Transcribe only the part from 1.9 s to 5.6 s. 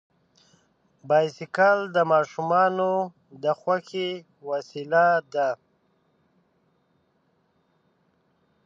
د ماشومانو د خوښۍ وسیله ده.